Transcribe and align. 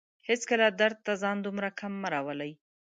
هيڅکله 0.27 0.67
درد 0.79 0.97
ته 1.05 1.13
ځان 1.21 1.37
دومره 1.45 1.69
کم 1.79 1.93
مه 2.01 2.07
راولئ 2.13 2.51